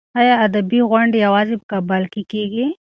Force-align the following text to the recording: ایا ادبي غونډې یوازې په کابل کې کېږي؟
ایا 0.19 0.33
ادبي 0.45 0.79
غونډې 0.89 1.17
یوازې 1.25 1.55
په 1.59 1.65
کابل 1.71 2.03
کې 2.13 2.21
کېږي؟ 2.31 2.65